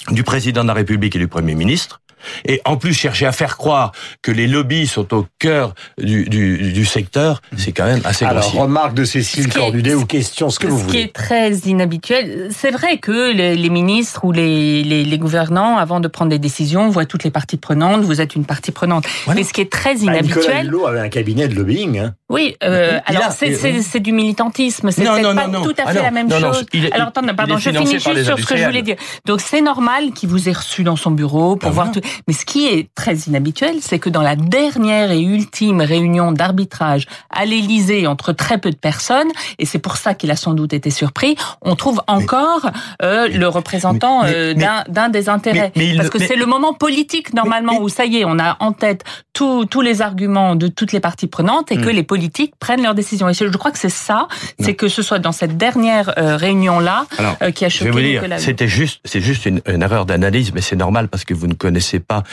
du 0.10 0.24
président 0.24 0.64
de 0.64 0.68
la 0.68 0.74
République 0.74 1.16
et 1.16 1.20
du 1.20 1.28
Premier 1.28 1.56
ministre. 1.56 2.01
Et 2.46 2.62
en 2.66 2.78
plus, 2.78 2.94
chercher 2.94 3.26
à 3.26 3.32
faire 3.32 3.58
croire 3.58 3.92
que 4.22 4.32
les 4.32 4.48
lobbies 4.48 4.88
sont 4.88 5.14
au 5.14 5.26
cœur 5.40 5.74
du, 5.98 6.26
du, 6.26 6.72
du 6.74 6.86
secteur, 6.86 7.42
c'est 7.58 7.72
quand 7.72 7.86
même 7.86 8.02
assez 8.04 8.26
Alors, 8.26 8.42
grossier. 8.44 8.60
remarque 8.60 8.94
de 8.94 9.04
Cécile 9.06 9.44
Ce 9.44 9.48
qui 9.50 9.58
est- 9.58 9.62
Cornudet 9.62 9.94
ou 9.94 10.06
question, 10.06 10.50
ce 10.50 10.60
que 10.60 10.68
vous 10.68 10.78
Ce 10.80 10.84
qui 10.84 10.88
voulez. 10.90 11.02
est 11.04 11.14
très 11.14 11.52
inhabituel, 11.86 12.50
c'est 12.52 12.72
vrai 12.72 12.98
que 12.98 13.32
les, 13.34 13.56
les 13.56 13.70
ministres 13.70 14.24
ou 14.24 14.32
les, 14.32 14.84
les, 14.84 15.04
les 15.04 15.18
gouvernants, 15.18 15.78
avant 15.78 16.00
de 16.00 16.08
prendre 16.08 16.30
des 16.30 16.40
décisions, 16.40 16.90
voient 16.90 17.06
toutes 17.06 17.24
les 17.24 17.32
parties 17.32 17.58
prenantes. 17.58 18.02
Vous 18.02 18.22
êtes 18.22 18.36
une 18.36 18.46
partie 18.46 18.72
prenante. 18.72 19.06
Voilà. 19.26 19.40
Mais 19.40 19.44
ce 19.46 19.54
qui 19.54 19.62
est 19.62 19.72
très 19.72 19.94
Bah, 19.96 20.00
Nicolas 20.00 20.20
inhabituel, 20.20 20.68
Hulot 20.68 20.88
avait 20.88 21.00
un 21.00 21.10
cabinet 21.10 21.48
de 21.48 21.56
lobbying. 21.56 22.00
Hein. 22.00 22.14
oui. 22.30 22.56
euh, 22.64 23.00
alors 23.06 23.24
a- 23.26 23.32
c'est 23.32 24.00
du 24.00 24.12
militantisme. 24.12 24.92
C'est 24.92 25.04
Non, 25.04 25.14
peut-être 25.14 25.24
non, 25.30 25.36
pas 25.36 25.48
non, 25.48 25.60
non. 25.60 25.66
tout 25.66 25.76
à 25.78 25.84
Ah 25.86 25.92
fait 25.92 25.98
non, 26.00 26.04
la 26.04 26.12
même 26.12 26.28
non, 26.28 26.40
non, 26.40 26.54
chose. 26.54 26.66
il 26.74 26.86
est- 26.86 26.92
alors 26.94 27.08
attendez, 27.10 27.30
il 27.32 27.36
pardon, 27.36 27.58
je 27.58 27.70
finis 27.70 27.92
juste 28.00 28.24
sur 28.24 28.40
ce 28.40 28.46
que 28.46 28.58
je 28.58 28.64
voulais 28.64 28.82
dire. 28.82 28.96
Donc 29.26 29.42
c'est 29.42 29.62
normal 29.62 30.12
qu'il 30.16 30.30
vous 30.30 30.50
ait 30.50 30.54
reçu 30.54 30.84
dans 30.84 30.96
son 30.96 31.12
bureau 31.12 31.56
pour 31.56 31.70
Ben 31.70 31.74
voir 31.76 31.86
voilà. 31.88 32.02
tout. 32.02 32.08
Mais 32.28 32.34
ce 32.34 32.46
qui 32.46 32.68
est 32.68 32.90
très 32.96 33.16
inhabituel, 33.16 33.76
c'est 33.82 34.00
que 34.00 34.10
dans 34.10 34.22
la 34.22 34.36
dernière 34.36 35.12
et 35.12 35.20
ultime 35.22 35.82
réunion 35.82 36.32
d'arbitrage 36.32 37.06
à 37.30 37.46
l'Élysée 37.46 38.08
entre 38.08 38.34
très 38.34 38.58
peu 38.58 38.70
de 38.72 38.76
personnes, 38.76 39.30
et 39.60 39.66
c'est 39.66 39.80
pour 39.80 39.98
ça 39.98 40.14
qu'il 40.14 40.32
a 40.32 40.36
sans 40.36 40.54
doute 40.54 40.74
été 40.74 40.90
surpris, 40.90 41.36
on 41.62 41.76
trouve 41.76 42.02
encore 42.08 42.70
euh, 43.02 43.28
le 43.28 43.48
représentant 43.48 44.24
euh, 44.26 44.54
d'un 44.90 45.10
des 45.10 45.30
intérêts. 45.30 45.72
mais- 45.76 45.96
Parce 45.96 46.10
que 46.10 46.20
c'est 46.20 46.36
le 46.36 46.46
moment 46.46 46.74
politique 46.74 47.34
normalement 47.34 47.80
où 47.82 47.90
ça 47.90 48.06
y 48.06 48.18
est, 48.18 48.26
on 48.26 48.40
a 48.40 48.58
en 48.60 48.72
tête 48.74 49.04
tous 49.34 49.66
tous 49.66 49.82
les 49.82 50.02
arguments 50.02 50.56
de 50.56 50.68
toutes 50.68 50.92
les 50.92 51.00
parties 51.00 51.28
prenantes 51.28 51.72
et 51.72 51.78
que 51.78 51.90
Hmm. 51.90 51.96
les 51.96 52.04
politiques 52.04 52.54
prennent 52.60 52.84
leurs 52.84 52.96
décisions. 52.96 53.30
Et 53.30 53.34
je 53.34 53.46
crois 53.58 53.72
que 53.72 53.80
c'est 53.80 53.90
ça, 53.90 54.28
c'est 54.60 54.74
que 54.76 54.88
ce 54.88 55.02
soit 55.02 55.20
dans 55.20 55.32
cette 55.32 55.58
dernière 55.58 56.14
euh, 56.18 56.36
réunion 56.36 56.80
là 56.80 57.06
Alors, 57.18 57.36
euh, 57.42 57.52
qui 57.52 57.66
a 57.66 57.70
Je 57.70 57.78
choqué 57.78 57.86
vais 57.86 57.92
vous 57.92 58.00
dire, 58.00 58.22
Nicolas 58.22 58.36
Hulot. 58.38 58.46
c'était 58.46 58.68
juste, 58.68 59.00
c'est 59.06 59.22
juste 59.22 59.46
une, 59.46 59.62
une 59.68 59.82
erreur 59.82 60.06
d'analyse, 60.06 60.52
mais 60.54 60.62
c'est 60.62 60.76
normal 60.76 61.08
parce 61.08 61.24
que 61.26 61.34
vous 61.34 61.48
ne 61.48 61.54
connaissez 61.54 62.00
pas. 62.02 62.24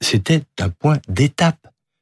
C'était 0.00 0.42
un 0.60 0.68
point 0.70 0.98
d'étape. 1.08 1.56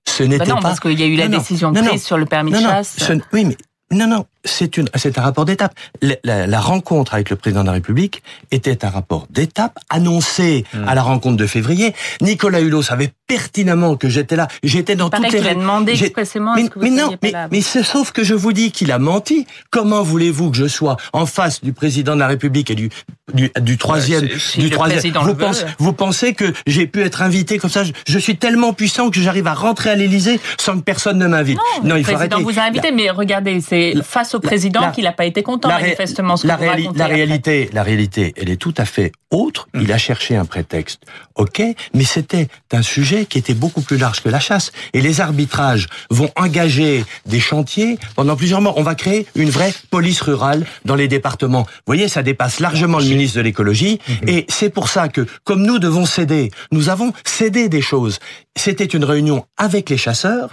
Ce 0.09 0.23
n'était 0.25 0.39
Bah 0.45 0.47
non, 0.47 0.57
pas. 0.57 0.63
parce 0.63 0.81
qu'il 0.81 0.99
y 0.99 1.03
a 1.03 1.07
eu 1.07 1.15
la 1.17 1.27
Non, 1.29 1.33
non, 1.33 1.39
décision 1.39 1.71
non, 1.71 1.81
prise 1.81 1.93
non. 2.03 2.07
sur 2.07 2.19
le 2.19 2.27
permis 2.27 2.51
non, 2.51 2.59
de 2.59 2.65
non, 2.65 2.71
chasse. 2.71 2.97
ce- 2.99 3.13
oui, 3.33 3.45
mais 3.45 3.57
non, 3.93 4.07
non, 4.09 4.27
c'est 4.45 4.77
une, 4.77 4.89
c'est 4.97 5.19
un 5.19 5.23
rapport 5.23 5.45
d'étape. 5.45 5.73
La, 6.01 6.17
la- 6.25 6.47
la 6.47 6.61
rencontre 6.61 7.15
avec 7.15 7.31
le 7.31 7.37
président 7.37 7.61
de 7.63 7.67
la 7.67 7.73
République 7.73 8.23
était 8.51 8.85
un 8.85 8.91
rapport 8.91 9.27
d'étape 9.31 9.79
annoncé 9.91 10.65
Hmm. 10.75 10.89
à 10.89 10.95
la 10.95 11.03
rencontre 11.03 11.37
de 11.37 11.47
février. 11.47 11.95
Nicolas 12.21 12.61
Hulot 12.61 12.83
savait 12.83 13.11
pertinemment 13.27 13.97
que 13.97 14.09
j'étais 14.09 14.37
là. 14.37 14.49
J'étais 14.63 14.97
dans 14.97 15.09
Il 15.09 15.11
toutes 15.17 15.33
les. 15.33 15.39
qu'il 15.39 15.49
a 15.49 15.55
demandé 15.55 15.93
expressément 15.93 16.55
mais, 16.55 16.63
est-ce 16.63 16.71
que 16.71 16.79
vous 16.79 16.85
mais 16.85 16.91
non, 16.91 17.17
mais, 17.23 17.33
mais 17.51 17.61
c'est 17.61 17.83
sauf 17.83 18.13
que 18.13 18.25
je 18.25 18.35
vous 18.35 18.53
dis 18.53 18.71
qu'il 18.73 18.91
a 18.93 18.99
menti. 18.99 19.47
Comment 19.71 20.03
voulez-vous 20.03 20.51
que 20.51 20.57
je 20.57 20.67
sois 20.69 20.97
en 21.13 21.27
face 21.27 21.63
du 21.63 21.73
président 21.73 22.15
de 22.15 22.21
la 22.21 22.27
République 22.29 22.71
et 22.71 22.75
du 22.75 22.91
du, 23.33 23.51
du 23.61 23.79
troisième 23.79 24.29
si- 24.29 24.39
si 24.39 24.59
du 24.61 24.71
troisième? 24.71 24.99
président 24.99 25.23
vous, 25.25 25.35
pensez, 25.35 25.65
vous 25.79 25.93
pensez 25.93 26.35
que 26.35 26.53
j'ai 26.67 26.87
pu 26.87 27.01
être 27.03 27.23
invité 27.23 27.59
comme 27.59 27.71
ça? 27.71 27.85
Je, 27.85 27.93
je 28.07 28.19
suis 28.19 28.37
tellement 28.37 28.73
puissant 28.73 29.11
que 29.11 29.21
j'arrive 29.21 29.47
à 29.47 29.55
rentrer 29.55 29.91
à 29.91 29.95
l'Élysée 29.95 30.39
sans 30.59 30.77
que 30.77 30.83
personne 30.83 31.19
ne 31.19 31.27
m'invite. 31.27 31.59
Non, 31.85 31.95
le 31.95 32.01
il 32.01 32.05
faut 32.05 32.13
président 32.13 32.37
arrêter. 32.37 32.53
vous 32.53 32.59
a 32.59 32.63
invité, 32.65 32.93
mais 32.93 33.11
regardez, 33.11 33.61
c'est 33.61 33.93
la- 33.95 34.03
face 34.33 34.41
au 34.41 34.43
la- 34.43 34.49
président 34.49 34.81
la- 34.81 34.91
qu'il 34.91 35.05
n'a 35.05 35.13
pas 35.13 35.25
été 35.25 35.43
content, 35.43 35.69
la 35.69 35.81
manifestement, 35.81 36.37
ce 36.37 36.43
que 36.43 36.49
la, 36.49 36.57
réali- 36.57 36.89
après. 36.89 37.05
réalité, 37.07 37.71
la 37.73 37.83
réalité, 37.83 38.33
elle 38.37 38.51
est 38.51 38.57
tout 38.57 38.75
à 38.79 38.85
fait 38.85 39.13
autre. 39.31 39.69
Hum. 39.75 39.83
Il 39.83 39.93
a 39.93 39.99
cherché 39.99 40.37
un 40.37 40.45
prétexte, 40.45 41.03
ok, 41.37 41.63
mais 41.95 42.05
c'était 42.05 42.49
un 42.73 42.83
sujet 42.83 43.25
qui 43.27 43.39
était 43.39 43.55
beaucoup 43.55 43.81
plus 43.81 43.97
large 43.97 44.21
que 44.23 44.29
la 44.29 44.41
chasse. 44.41 44.73
Et 44.93 45.01
les 45.01 45.21
arbitrages 45.21 45.87
vont 46.11 46.31
engager 46.37 47.05
des 47.27 47.41
chantiers 47.41 47.99
pendant 48.17 48.37
plusieurs 48.37 48.61
mois. 48.61 48.75
On 48.77 48.83
va 48.83 48.95
créer 48.95 49.27
une 49.35 49.51
vraie 49.51 49.73
police 49.91 50.21
rurale 50.21 50.65
dans 50.85 50.95
les 50.95 51.09
départements. 51.09 51.63
Vous 51.63 51.83
voyez, 51.87 52.09
ça 52.09 52.23
dépasse 52.23 52.61
largement 52.61 52.99
le 52.99 53.05
ministre 53.07 53.37
de 53.39 53.43
l'écologie. 53.43 54.01
Hum. 54.09 54.29
Et 54.29 54.47
c'est 54.49 54.71
pour 54.71 54.89
ça 54.89 55.09
que, 55.09 55.27
comme 55.45 55.63
nous 55.63 55.79
devons 55.79 56.07
céder, 56.07 56.51
nous 56.71 56.89
avons 56.89 57.13
cédé 57.25 57.69
des 57.69 57.83
choses. 57.83 58.19
C'était 58.57 58.85
une 58.85 59.05
réunion 59.05 59.47
avec 59.57 59.89
les 59.89 59.97
chasseurs 59.97 60.51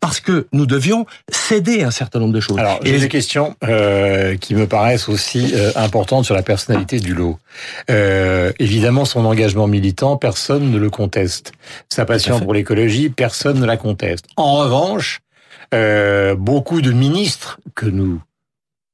parce 0.00 0.20
que 0.20 0.46
nous 0.52 0.64
devions 0.66 1.04
céder 1.30 1.82
un 1.82 1.90
certain 1.90 2.18
nombre 2.18 2.32
de 2.32 2.40
choses. 2.40 2.58
Alors, 2.58 2.80
j'ai 2.82 2.92
les- 2.92 2.98
des 3.00 3.08
questions 3.08 3.54
euh, 3.64 4.36
qui 4.36 4.54
me 4.54 4.66
paraissent 4.66 5.08
aussi 5.08 5.52
euh, 5.54 5.70
importantes 5.76 6.24
sur 6.24 6.34
la 6.34 6.42
personnalité 6.42 6.98
du 6.98 7.14
lot. 7.14 7.38
Euh, 7.90 8.52
évidemment, 8.58 9.04
son 9.04 9.24
engagement 9.26 9.66
militant, 9.66 10.16
personne 10.16 10.70
ne 10.70 10.78
le 10.78 10.88
conteste. 10.90 11.52
Sa 11.90 12.04
passion 12.06 12.40
pour 12.40 12.54
l'écologie, 12.54 13.10
personne 13.10 13.60
ne 13.60 13.66
la 13.66 13.76
conteste. 13.76 14.24
En 14.36 14.54
revanche, 14.54 15.20
euh, 15.74 16.34
beaucoup 16.36 16.80
de 16.80 16.92
ministres 16.92 17.60
que 17.74 17.86
nous 17.86 18.20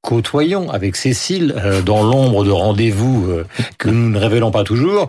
côtoyons 0.03 0.69
avec 0.71 0.97
Cécile 0.97 1.55
euh, 1.57 1.81
dans 1.81 2.03
l'ombre 2.03 2.45
de 2.45 2.51
rendez-vous 2.51 3.27
euh, 3.31 3.47
que 3.79 3.89
nous 3.89 4.11
ne 4.11 4.19
révélons 4.19 4.51
pas 4.51 4.65
toujours 4.65 5.07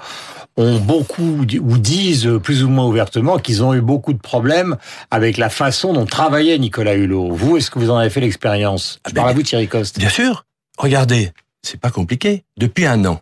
ont 0.57 0.79
beaucoup 0.79 1.39
ou 1.41 1.77
disent 1.77 2.29
plus 2.43 2.63
ou 2.63 2.69
moins 2.69 2.85
ouvertement 2.85 3.37
qu'ils 3.39 3.63
ont 3.63 3.73
eu 3.73 3.81
beaucoup 3.81 4.13
de 4.13 4.19
problèmes 4.19 4.77
avec 5.11 5.37
la 5.37 5.49
façon 5.49 5.93
dont 5.93 6.05
travaillait 6.05 6.57
Nicolas 6.59 6.93
Hulot. 6.95 7.31
Vous, 7.33 7.57
est-ce 7.57 7.71
que 7.71 7.79
vous 7.79 7.89
en 7.89 7.97
avez 7.97 8.09
fait 8.09 8.21
l'expérience? 8.21 8.99
Ah 9.03 9.09
Je 9.09 9.13
ben, 9.15 9.21
parle 9.21 9.31
à 9.31 9.33
vous, 9.33 9.43
Thierry 9.43 9.67
Coste. 9.67 9.97
Bien 9.99 10.09
sûr. 10.09 10.45
Regardez, 10.77 11.31
c'est 11.61 11.79
pas 11.79 11.89
compliqué. 11.91 12.43
Depuis 12.57 12.85
un 12.85 13.03
an, 13.05 13.19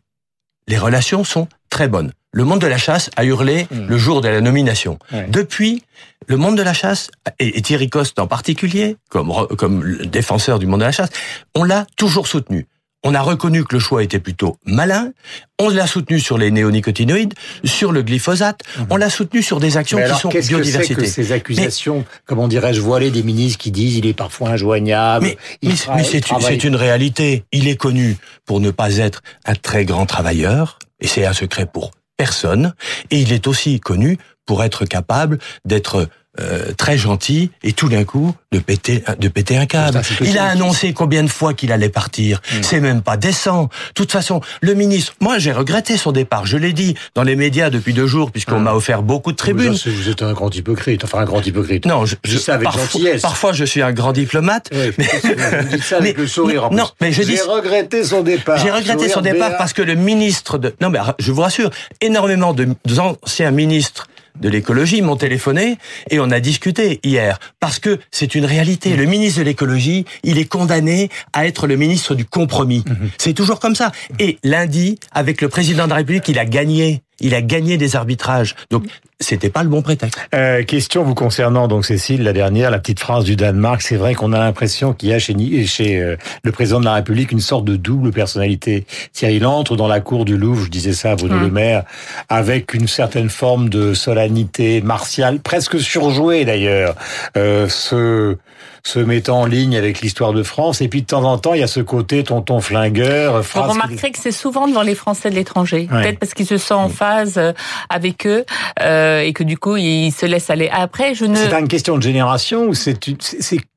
les 0.67 0.77
relations 0.77 1.23
sont 1.23 1.47
très 1.69 1.87
bonnes. 1.87 2.11
Le 2.33 2.43
monde 2.45 2.59
de 2.61 2.67
la 2.67 2.77
chasse 2.77 3.09
a 3.17 3.25
hurlé 3.25 3.67
Mm. 3.71 3.87
le 3.87 3.97
jour 3.97 4.21
de 4.21 4.27
la 4.29 4.39
nomination. 4.41 4.97
Ouais. 5.11 5.27
Depuis, 5.29 5.83
le 6.27 6.37
monde 6.37 6.57
de 6.57 6.63
la 6.63 6.73
chasse, 6.73 7.09
et 7.39 7.61
Thierry 7.61 7.89
Coste 7.89 8.19
en 8.19 8.27
particulier, 8.27 8.95
comme, 9.09 9.31
comme 9.57 9.97
défenseur 10.05 10.57
du 10.59 10.65
monde 10.65 10.79
de 10.79 10.85
la 10.85 10.91
chasse, 10.93 11.09
on 11.55 11.63
l'a 11.65 11.85
toujours 11.97 12.27
soutenu. 12.27 12.67
On 13.03 13.15
a 13.15 13.21
reconnu 13.21 13.63
que 13.63 13.75
le 13.75 13.79
choix 13.79 14.03
était 14.03 14.19
plutôt 14.19 14.57
malin. 14.65 15.11
On 15.59 15.69
l'a 15.69 15.87
soutenu 15.87 16.19
sur 16.19 16.37
les 16.37 16.51
néonicotinoïdes, 16.51 17.33
sur 17.63 17.91
le 17.91 18.03
glyphosate. 18.03 18.61
On 18.89 18.95
l'a 18.95 19.09
soutenu 19.09 19.41
sur 19.41 19.59
des 19.59 19.77
actions 19.77 19.97
Mais 19.97 20.03
qui 20.03 20.09
alors, 20.09 20.21
sont 20.21 20.29
que 20.29 20.41
c'est 20.41 20.49
biodiversité. 20.49 20.95
que 20.95 21.05
ces 21.05 21.31
accusations, 21.31 22.05
comment 22.25 22.47
dirais-je, 22.47 22.79
voilées 22.79 23.09
des 23.09 23.23
ministres 23.23 23.57
qui 23.57 23.71
disent 23.71 23.97
il 23.97 24.05
est 24.05 24.13
parfois 24.13 24.49
injoignable 24.49 25.25
Mais, 25.25 25.37
il 25.61 25.75
c'est 25.77 26.63
une 26.63 26.75
réalité. 26.75 27.43
Il 27.51 27.67
est 27.67 27.75
connu 27.75 28.17
pour 28.45 28.59
ne 28.59 28.69
pas 28.69 28.97
être 28.97 29.23
un 29.45 29.55
très 29.55 29.83
grand 29.85 30.05
travailleur, 30.05 30.77
et 30.99 31.07
c'est 31.07 31.25
un 31.25 31.33
secret 31.33 31.65
pour 31.65 31.91
personne. 32.17 32.73
Et 33.09 33.19
il 33.19 33.33
est 33.33 33.47
aussi 33.47 33.79
connu 33.79 34.19
pour 34.45 34.63
être 34.63 34.85
capable 34.85 35.39
d'être 35.65 36.07
euh, 36.39 36.71
très 36.77 36.97
gentil 36.97 37.51
et 37.61 37.73
tout 37.73 37.89
d'un 37.89 38.05
coup 38.05 38.33
de 38.53 38.59
péter 38.59 39.03
de 39.19 39.27
péter 39.27 39.57
un 39.57 39.65
câble. 39.65 40.01
Ça. 40.01 40.13
Il 40.21 40.37
a 40.37 40.45
annoncé 40.45 40.93
combien 40.93 41.23
de 41.23 41.27
fois 41.29 41.53
qu'il 41.53 41.71
allait 41.73 41.89
partir. 41.89 42.41
Hmm. 42.53 42.61
C'est 42.63 42.79
même 42.79 43.01
pas 43.01 43.17
décent. 43.17 43.63
De 43.63 43.93
toute 43.95 44.11
façon, 44.13 44.39
le 44.61 44.73
ministre, 44.73 45.13
moi 45.19 45.39
j'ai 45.39 45.51
regretté 45.51 45.97
son 45.97 46.11
départ. 46.13 46.45
Je 46.45 46.55
l'ai 46.57 46.71
dit 46.71 46.95
dans 47.15 47.23
les 47.23 47.35
médias 47.35 47.69
depuis 47.69 47.93
deux 47.93 48.07
jours 48.07 48.31
puisqu'on 48.31 48.59
Hmm. 48.59 48.63
m'a 48.63 48.73
offert 48.73 49.01
beaucoup 49.03 49.31
de 49.33 49.37
tribunes. 49.37 49.73
Vous, 49.73 49.91
vous 49.91 50.09
êtes 50.09 50.21
un 50.21 50.31
grand 50.33 50.55
hypocrite, 50.55 51.03
enfin 51.03 51.19
un 51.19 51.25
grand 51.25 51.45
hypocrite. 51.45 51.85
Non, 51.85 52.05
je, 52.05 52.15
Je 52.23 52.37
ça 52.37 52.53
avec 52.53 52.63
parfois, 52.65 52.83
gentillesse. 52.83 53.21
parfois 53.21 53.51
je 53.53 53.65
suis 53.65 53.81
un 53.81 53.91
grand 53.91 54.13
diplomate. 54.13 54.69
Oui, 54.71 54.91
vous 54.97 55.69
dites 55.69 55.83
ça 55.83 55.97
avec 55.97 56.15
mais- 56.15 56.21
le 56.23 56.27
sourire 56.27 56.65
en 56.65 56.69
non, 56.71 56.85
plus. 56.85 56.93
mais 57.01 57.11
je 57.11 57.23
dis- 57.23 57.35
J'ai 57.35 57.41
regretté 57.41 58.03
son 58.05 58.21
départ. 58.21 58.57
J'ai 58.57 58.71
regretté 58.71 59.09
son 59.09 59.21
départ 59.21 59.57
parce 59.57 59.73
que 59.73 59.81
le 59.81 59.95
ministre 59.95 60.57
de... 60.57 60.73
Non, 60.81 60.89
mais 60.89 60.99
je 61.19 61.31
vous 61.31 61.41
rassure, 61.41 61.69
énormément 61.99 62.53
de- 62.53 62.69
d'anciens 62.85 63.51
ministres 63.51 64.07
de 64.39 64.49
l'écologie 64.49 65.01
m'ont 65.01 65.15
téléphoné 65.15 65.77
et 66.09 66.19
on 66.19 66.31
a 66.31 66.39
discuté 66.39 66.99
hier 67.03 67.39
parce 67.59 67.79
que 67.79 67.99
c'est 68.11 68.35
une 68.35 68.45
réalité. 68.45 68.95
Le 68.95 69.05
ministre 69.05 69.39
de 69.39 69.45
l'écologie, 69.45 70.05
il 70.23 70.37
est 70.37 70.45
condamné 70.45 71.09
à 71.33 71.47
être 71.47 71.67
le 71.67 71.75
ministre 71.75 72.15
du 72.15 72.25
compromis. 72.25 72.83
C'est 73.17 73.33
toujours 73.33 73.59
comme 73.59 73.75
ça. 73.75 73.91
Et 74.19 74.37
lundi, 74.43 74.97
avec 75.11 75.41
le 75.41 75.49
président 75.49 75.85
de 75.85 75.89
la 75.89 75.97
République, 75.97 76.27
il 76.27 76.39
a 76.39 76.45
gagné. 76.45 77.01
Il 77.21 77.33
a 77.35 77.41
gagné 77.41 77.77
des 77.77 77.95
arbitrages. 77.95 78.55
Donc, 78.69 78.83
c'était 79.19 79.49
pas 79.49 79.63
le 79.63 79.69
bon 79.69 79.81
prétexte. 79.81 80.19
Euh, 80.33 80.63
question 80.63 81.03
vous 81.03 81.13
concernant, 81.13 81.67
donc 81.67 81.85
Cécile, 81.85 82.23
la 82.23 82.33
dernière, 82.33 82.71
la 82.71 82.79
petite 82.79 82.99
phrase 82.99 83.23
du 83.23 83.35
Danemark. 83.35 83.81
C'est 83.81 83.95
vrai 83.95 84.15
qu'on 84.15 84.33
a 84.33 84.39
l'impression 84.39 84.93
qu'il 84.93 85.09
y 85.09 85.13
a 85.13 85.19
chez, 85.19 85.33
Ni- 85.35 85.65
chez 85.67 85.99
euh, 86.01 86.15
le 86.43 86.51
président 86.51 86.79
de 86.79 86.85
la 86.85 86.95
République 86.95 87.31
une 87.31 87.39
sorte 87.39 87.63
de 87.65 87.75
double 87.75 88.11
personnalité. 88.11 88.85
Tiens, 89.13 89.29
il 89.29 89.45
entre 89.45 89.75
dans 89.75 89.87
la 89.87 89.99
cour 89.99 90.25
du 90.25 90.37
Louvre, 90.37 90.63
je 90.65 90.69
disais 90.69 90.93
ça 90.93 91.11
à 91.11 91.15
Bruno 91.15 91.35
Mm. 91.35 91.41
Le 91.43 91.51
Maire, 91.51 91.83
avec 92.29 92.73
une 92.73 92.87
certaine 92.87 93.29
forme 93.29 93.69
de 93.69 93.93
solennité 93.93 94.81
martiale, 94.81 95.39
presque 95.39 95.79
surjouée 95.79 96.43
d'ailleurs, 96.45 96.95
euh, 97.37 97.69
se, 97.69 98.37
se 98.83 98.99
mettant 98.99 99.41
en 99.41 99.45
ligne 99.45 99.75
avec 99.75 100.01
l'histoire 100.01 100.33
de 100.33 100.43
France. 100.43 100.81
Et 100.81 100.87
puis 100.87 101.01
de 101.01 101.07
temps 101.07 101.23
en 101.23 101.37
temps, 101.37 101.53
il 101.53 101.59
y 101.59 101.63
a 101.63 101.67
ce 101.67 101.79
côté 101.79 102.23
tonton 102.23 102.61
flingueur. 102.61 103.41
Qui- 103.41 103.59
remarquerez 103.59 104.11
que 104.11 104.19
c'est 104.19 104.31
souvent 104.31 104.67
devant 104.67 104.81
les 104.81 104.95
Français 104.95 105.29
de 105.29 105.35
l'étranger. 105.35 105.87
Ouais. 105.91 106.01
Peut-être 106.01 106.19
parce 106.19 106.33
qu'il 106.33 106.45
se 106.45 106.57
sent 106.57 106.73
en 106.73 106.89
phase 106.89 107.37
euh, 107.37 107.53
avec 107.89 108.25
eux 108.25 108.45
euh, 108.81 109.21
et 109.21 109.33
que 109.33 109.43
du 109.43 109.57
coup, 109.57 109.77
il 109.77 110.11
se 110.11 110.25
laisse 110.25 110.49
aller. 110.49 110.69
Après, 110.71 111.13
je 111.15 111.25
ne... 111.25 111.35
C'est 111.35 111.53
une 111.53 111.67
question 111.67 111.97
de 111.97 112.03
génération 112.03 112.65
ou 112.65 112.73
c'est 112.73 112.97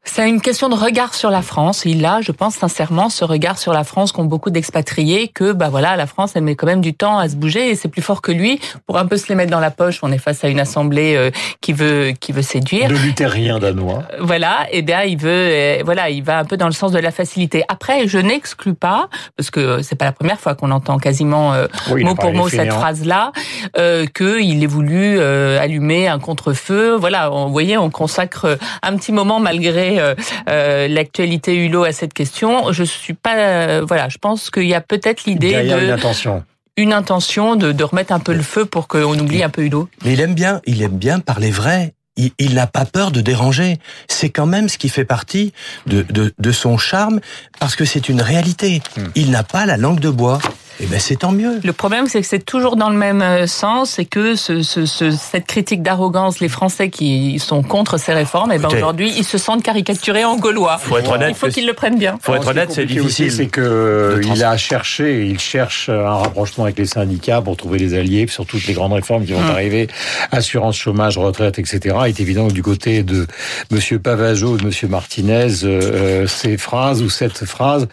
c'est 0.05 0.29
une 0.29 0.41
question 0.41 0.69
de 0.69 0.75
regard 0.75 1.15
sur 1.15 1.31
la 1.31 1.43
France. 1.43 1.83
Il 1.85 2.05
a, 2.05 2.21
je 2.21 2.33
pense 2.33 2.55
sincèrement, 2.55 3.09
ce 3.09 3.25
regard 3.25 3.59
sur 3.59 3.73
la 3.73 3.85
France 3.85 4.13
qu'ont 4.13 4.25
beaucoup 4.25 4.51
d'expatriés, 4.51 5.29
que 5.29 5.53
bah 5.53 5.69
voilà, 5.71 5.97
la 5.97 6.07
France 6.07 6.33
elle 6.35 6.45
met 6.45 6.55
quand 6.55 6.67
même 6.67 6.81
du 6.81 6.95
temps 6.95 7.19
à 7.19 7.29
se 7.29 7.37
bouger 7.37 7.71
et 7.71 7.75
c'est 7.75 7.89
plus 7.89 8.03
fort 8.03 8.23
que 8.23 8.33
lui 8.33 8.61
pour 8.87 8.99
un 8.99 9.07
peu 9.07 9.17
se 9.17 9.29
les 9.29 9.35
mettre 9.35 9.51
dans 9.51 9.61
la 9.61 9.71
poche. 9.71 10.01
On 10.03 10.13
est 10.13 10.19
face 10.19 10.45
à 10.45 10.49
une 10.49 10.61
assemblée 10.61 11.15
euh, 11.17 11.31
qui 11.61 11.73
veut 11.73 12.13
qui 12.19 12.33
veut 12.33 12.43
séduire. 12.43 12.89
de 12.89 12.95
luthérien 12.95 13.59
danois 13.59 14.03
Euh, 14.13 14.19
Voilà, 14.21 14.67
et 14.71 14.83
bien 14.83 15.03
il 15.03 15.17
veut, 15.17 15.31
euh, 15.31 15.83
voilà, 15.85 16.11
il 16.11 16.23
va 16.23 16.39
un 16.39 16.45
peu 16.45 16.57
dans 16.57 16.67
le 16.67 16.73
sens 16.73 16.93
de 16.93 16.99
la 16.99 17.11
facilité. 17.11 17.65
Après, 17.69 18.07
je 18.07 18.19
n'exclus 18.19 18.75
pas, 18.75 19.09
parce 19.37 19.51
que 19.51 19.83
c'est 19.83 19.97
pas 19.97 20.05
la 20.05 20.13
première 20.13 20.39
fois 20.39 20.55
qu'on 20.55 20.71
entend 20.71 20.99
quasiment 20.99 21.55
euh, 21.55 21.67
Oui, 21.91 22.05
mot 22.05 22.15
pour 22.15 22.33
mot 22.33 22.49
cette 22.49 22.73
phrase-là, 22.73 23.33
euh, 23.79 24.07
qu'il 24.07 24.63
ait 24.63 24.67
voulu 24.67 25.19
euh, 25.19 25.61
allumer 25.61 26.09
un 26.09 26.19
contre-feu. 26.19 26.95
Voilà, 26.97 27.33
on, 27.33 27.47
vous 27.47 27.53
voyez, 27.53 27.79
on 27.79 27.91
consacre 27.91 28.59
un 28.83 28.97
petit 28.97 29.13
moment 29.13 29.41
malgré 29.41 29.94
euh, 30.01 30.15
euh, 30.49 30.89
l'actualité 30.89 31.55
Hulot 31.55 31.85
à 31.85 31.93
cette 31.93 32.15
question. 32.15 32.73
Je 32.73 32.85
suis 32.85 33.15
pas, 33.15 33.37
euh, 33.37 33.85
voilà, 33.87 34.09
je 34.09 34.19
pense 34.19 34.51
qu'il 34.51 34.67
y 34.67 34.75
a 34.75 34.81
peut-être 34.81 35.25
l'idée 35.27 35.51
derrière 35.51 35.79
une 35.79 35.87
de 35.89 35.93
intention. 35.93 36.45
une 36.77 36.93
intention 36.93 37.57
de, 37.57 37.73
de 37.73 37.85
remettre 37.85 38.13
un 38.13 38.21
peu 38.21 38.33
le 38.33 38.43
feu 38.43 38.65
pour 38.65 38.89
qu'on 38.89 39.19
oublie 39.19 39.43
un 39.43 39.51
peu 39.51 39.63
Hulot. 39.63 39.89
Mais 40.05 40.15
il 40.15 40.21
aime 40.21 40.35
bien, 40.35 40.61
il 40.67 40.83
aime 40.83 40.97
bien 40.99 41.21
parler 41.21 41.51
vrai. 41.51 41.95
Il, 42.17 42.31
il 42.39 42.55
n'a 42.55 42.69
pas 42.69 42.85
peur 42.85 43.11
de 43.11 43.21
déranger. 43.21 43.79
C'est 44.09 44.31
quand 44.31 44.47
même 44.47 44.69
ce 44.69 44.79
qui 44.79 44.89
fait 44.89 45.05
partie 45.05 45.53
de, 45.87 46.03
de, 46.03 46.33
de 46.39 46.53
son 46.53 46.79
charme, 46.79 47.21
parce 47.59 47.75
que 47.75 47.85
c'est 47.85 48.09
une 48.09 48.23
réalité. 48.23 48.83
Hmm. 48.97 49.07
Il 49.17 49.31
n'a 49.33 49.43
pas 49.43 49.67
la 49.67 49.77
langue 49.77 49.99
de 49.99 50.11
bois. 50.11 50.39
Eh 50.81 50.87
ben, 50.87 50.99
c'est 50.99 51.17
tant 51.17 51.33
mieux. 51.33 51.61
Le 51.63 51.73
problème, 51.73 52.07
c'est 52.09 52.21
que 52.21 52.27
c'est 52.27 52.45
toujours 52.45 52.77
dans 52.77 52.91
le 52.91 52.97
même 52.97 53.23
euh, 53.23 53.47
sens 53.47 53.99
et 53.99 54.05
que 54.05 54.35
ce, 54.35 54.63
ce, 54.63 54.87
ce- 54.87 55.11
cette 55.11 55.47
critique 55.47 55.83
d'arrogance, 55.83 56.41
les 56.41 56.49
Français 56.49 56.91
qui 56.91 57.39
sont 57.39 57.63
contre 57.63 57.99
ces 57.99 58.13
réformes, 58.13 58.53
et 58.53 58.59
ben 58.59 58.69
aujourd'hui, 58.69 59.13
ils 59.17 59.25
se 59.25 59.39
sentent 59.39 59.63
caricaturés 59.63 60.25
en 60.25 60.37
gaulois. 60.37 60.79
Faut 60.79 60.99
être 60.99 61.13
honnête. 61.13 61.29
Il 61.31 61.35
faut 61.37 61.49
qu'ils 61.49 61.67
le 61.67 61.75
prennent 61.75 61.99
bien. 61.99 62.19
Faut 62.21 62.35
être 62.35 62.49
honnête, 62.49 62.73
c'est 62.73 62.87
difficile. 62.87 63.31
C'est 63.31 63.47
que 63.47 63.61
euh, 63.61 64.21
il 64.25 64.43
a 64.43 64.57
cherché, 64.57 65.27
il 65.27 65.39
cherche 65.39 65.89
un 65.89 66.17
rapprochement 66.17 66.65
avec 66.65 66.79
les 66.79 66.87
syndicats 66.87 67.41
pour 67.41 67.57
trouver 67.57 67.79
des 67.79 67.97
alliés 67.97 68.27
sur 68.29 68.45
toutes 68.47 68.67
les 68.67 68.75
grandes 68.75 68.93
réformes 68.95 69.25
qui 69.25 69.33
vont 69.33 69.41
Mm. 69.45 69.51
arriver, 69.51 69.89
assurance 70.33 70.77
chômage, 70.77 71.19
retraite, 71.19 71.59
etc. 71.59 71.97
Il 72.07 72.09
est 72.09 72.21
évident 72.21 72.49
que 72.49 72.53
du 72.53 72.63
côté 72.63 73.03
de 73.03 73.27
Monsieur 73.71 73.99
Pavageau, 73.99 74.57
de 74.57 74.65
Monsieur 74.65 74.89
Martinez, 74.89 75.49
euh, 75.65 75.81
euh, 76.25 76.27
ces 76.27 76.57
phrases 76.57 77.03
ou 77.03 77.09
cette 77.11 77.45
phrase 77.45 77.87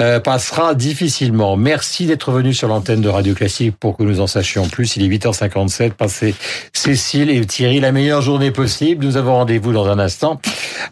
euh, 0.00 0.18
passera 0.20 0.74
difficilement. 0.74 1.56
Merci 1.56 2.06
d'être 2.18 2.32
venu 2.32 2.52
sur 2.52 2.66
l'antenne 2.66 3.00
de 3.00 3.08
Radio 3.08 3.32
Classique 3.32 3.76
pour 3.78 3.96
que 3.96 4.02
nous 4.02 4.20
en 4.20 4.26
sachions 4.26 4.66
plus. 4.66 4.96
Il 4.96 5.04
est 5.04 5.18
8h57. 5.18 5.92
Passez 5.92 6.34
Cécile 6.72 7.30
et 7.30 7.46
Thierry 7.46 7.78
la 7.78 7.92
meilleure 7.92 8.22
journée 8.22 8.50
possible. 8.50 9.04
Nous 9.04 9.16
avons 9.16 9.34
rendez-vous 9.34 9.72
dans 9.72 9.86
un 9.86 10.00
instant 10.00 10.40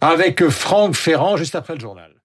avec 0.00 0.49
Franck 0.49 0.95
Ferrand 0.95 1.37
juste 1.37 1.56
après 1.56 1.75
le 1.75 1.80
journal. 1.80 2.16